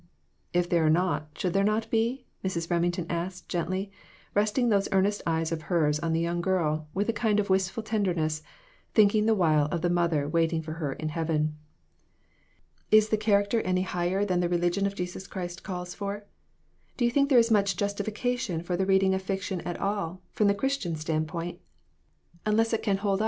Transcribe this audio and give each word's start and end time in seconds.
"If 0.51 0.67
there 0.67 0.83
are 0.83 0.89
not, 0.89 1.27
should 1.37 1.53
there 1.53 1.63
not 1.63 1.87
be?" 1.91 2.25
Mrs. 2.43 2.71
Remington 2.71 3.05
asked, 3.07 3.47
gently, 3.47 3.91
resting 4.33 4.69
those 4.69 4.89
earnest 4.91 5.21
eyes 5.27 5.51
of 5.51 5.61
hers 5.69 5.99
on 5.99 6.11
the 6.11 6.19
young 6.19 6.41
girl, 6.41 6.87
with 6.95 7.07
a 7.07 7.13
kind 7.13 7.39
of 7.39 7.51
wistful 7.51 7.83
tenderness, 7.83 8.41
thinking 8.95 9.27
the 9.27 9.35
while 9.35 9.67
of 9.67 9.81
the 9.83 9.91
mother 9.91 10.27
waiting 10.27 10.63
for 10.63 10.71
her 10.81 10.93
in 10.93 11.09
heaven. 11.09 11.55
"Is 12.89 13.09
the 13.09 13.15
character 13.15 13.61
any 13.61 13.83
higher 13.83 14.25
than 14.25 14.39
the 14.39 14.49
religion 14.49 14.87
of 14.87 14.95
Jesus 14.95 15.27
Christ 15.27 15.61
calls 15.61 15.93
for? 15.93 16.25
Do 16.97 17.05
you 17.05 17.11
think 17.11 17.29
there 17.29 17.37
is 17.37 17.51
much 17.51 17.77
justification 17.77 18.63
for 18.63 18.75
the 18.75 18.87
reading 18.87 19.13
of 19.13 19.21
fiction 19.21 19.61
at 19.61 19.79
all, 19.79 20.23
from 20.31 20.47
the 20.47 20.55
Christian 20.55 20.95
standpoint, 20.95 21.59
unless 22.43 22.73
it 22.73 22.81
can 22.81 22.97
hold 22.97 22.97
CHARACTER 22.97 23.03
STUDIES. 23.03 23.19